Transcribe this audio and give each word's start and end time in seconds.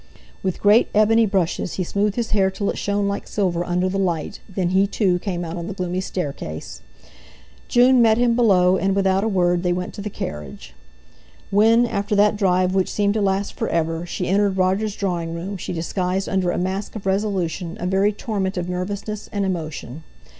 With 0.41 0.63
great 0.63 0.87
ebony 0.95 1.27
brushes 1.27 1.73
he 1.73 1.83
smoothed 1.83 2.15
his 2.15 2.31
hair 2.31 2.49
till 2.49 2.71
it 2.71 2.77
shone 2.79 3.07
like 3.07 3.27
silver 3.27 3.63
under 3.63 3.87
the 3.87 3.99
light; 3.99 4.39
then 4.49 4.69
he, 4.69 4.87
too, 4.87 5.19
came 5.19 5.45
out 5.45 5.57
on 5.57 5.67
the 5.67 5.75
gloomy 5.75 6.01
staircase. 6.01 6.81
June 7.67 8.01
met 8.01 8.17
him 8.17 8.35
below, 8.35 8.77
and, 8.77 8.95
without 8.95 9.23
a 9.23 9.27
word, 9.27 9.61
they 9.61 9.71
went 9.71 9.93
to 9.93 10.01
the 10.01 10.09
carriage. 10.09 10.73
When, 11.51 11.85
after 11.85 12.15
that 12.15 12.35
drive 12.35 12.73
which 12.73 12.89
seemed 12.91 13.13
to 13.13 13.21
last 13.21 13.53
for 13.53 13.69
ever, 13.69 14.07
she 14.07 14.27
entered 14.27 14.57
Roger's 14.57 14.95
drawing 14.95 15.35
room, 15.35 15.55
she 15.55 15.71
disguised 15.71 16.27
under 16.27 16.49
a 16.49 16.57
mask 16.57 16.95
of 16.95 17.05
resolution 17.05 17.77
a 17.79 17.85
very 17.85 18.11
torment 18.11 18.57
of 18.57 18.67
nervousness 18.67 19.29
and 19.31 19.45
emotion. 19.45 20.01